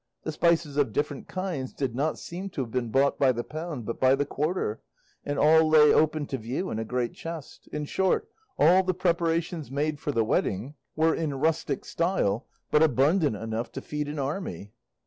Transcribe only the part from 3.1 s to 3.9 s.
by the pound